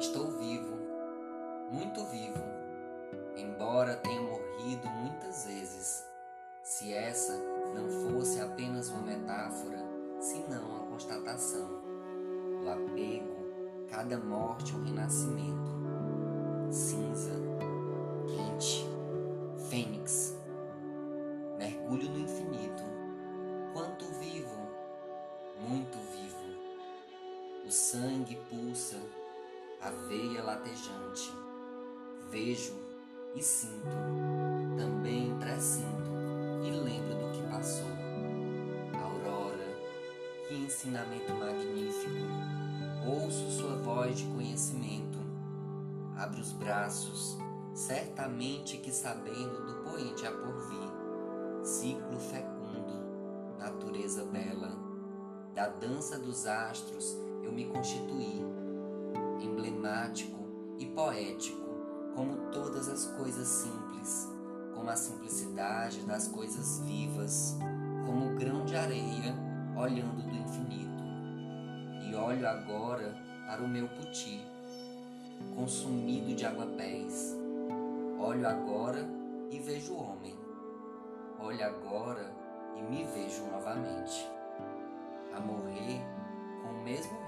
Estou 0.00 0.30
vivo, 0.30 0.78
muito 1.70 2.02
vivo, 2.06 2.42
embora 3.36 3.96
tenha 3.96 4.22
morrido 4.22 4.88
muitas 4.88 5.44
vezes. 5.44 6.06
Se 6.62 6.90
essa 6.94 7.36
não 7.74 7.86
fosse 8.08 8.40
apenas 8.40 8.88
uma 8.88 9.02
metáfora, 9.02 9.78
senão 10.18 10.74
a 10.78 10.86
constatação 10.86 11.68
do 12.62 12.70
apego, 12.70 13.86
cada 13.90 14.18
morte 14.18 14.72
é 14.72 14.76
um 14.78 14.84
renascimento. 14.84 15.70
Cinza, 16.70 17.34
quente, 18.26 18.88
fênix, 19.68 20.34
mergulho 21.58 22.08
no 22.08 22.20
infinito. 22.20 22.82
Quanto 23.74 24.06
vivo, 24.18 24.66
muito 25.68 25.98
vivo. 25.98 27.66
O 27.66 27.70
sangue 27.70 28.36
pulsa 28.48 28.96
a 29.82 29.90
veia 30.08 30.42
latejante. 30.42 31.32
Vejo 32.30 32.74
e 33.34 33.42
sinto, 33.42 33.96
também 34.76 35.36
pressinto 35.38 36.10
e 36.62 36.70
lembro 36.70 37.14
do 37.14 37.32
que 37.32 37.42
passou. 37.50 37.88
Aurora, 38.94 39.66
que 40.46 40.54
ensinamento 40.54 41.32
magnífico! 41.34 42.60
Ouço 43.06 43.50
sua 43.50 43.76
voz 43.76 44.18
de 44.18 44.24
conhecimento. 44.26 45.18
Abre 46.16 46.40
os 46.40 46.52
braços, 46.52 47.38
certamente 47.74 48.76
que 48.76 48.92
sabendo 48.92 49.66
do 49.66 49.90
poente 49.90 50.26
a 50.26 50.32
porvir. 50.32 50.90
Ciclo 51.62 52.20
fecundo, 52.20 53.58
natureza 53.58 54.24
bela. 54.24 54.78
Da 55.54 55.68
dança 55.68 56.18
dos 56.18 56.46
astros 56.46 57.16
eu 57.42 57.52
me 57.52 57.66
constituí, 57.66 58.44
emblemático 59.40 60.38
e 60.78 60.86
poético, 60.86 61.68
como 62.14 62.50
todas 62.50 62.88
as 62.88 63.06
coisas 63.16 63.46
simples, 63.46 64.28
como 64.74 64.90
a 64.90 64.96
simplicidade 64.96 66.02
das 66.02 66.28
coisas 66.28 66.80
vivas, 66.80 67.56
como 68.06 68.32
o 68.32 68.36
grão 68.36 68.64
de 68.64 68.76
areia 68.76 69.34
olhando 69.76 70.22
do 70.22 70.34
infinito. 70.34 71.02
E 72.02 72.14
olho 72.14 72.48
agora 72.48 73.14
para 73.46 73.62
o 73.62 73.68
meu 73.68 73.88
puti, 73.88 74.44
consumido 75.54 76.34
de 76.34 76.46
aguapés. 76.46 77.36
Olho 78.18 78.46
agora 78.46 79.08
e 79.50 79.58
vejo 79.58 79.94
o 79.94 80.02
homem. 80.02 80.36
Olho 81.38 81.64
agora 81.64 82.32
e 82.76 82.82
me 82.82 83.04
vejo 83.04 83.44
novamente. 83.46 84.28
A 85.34 85.40
morrer 85.40 86.00
com 86.62 86.68
o 86.68 86.82
mesmo 86.82 87.19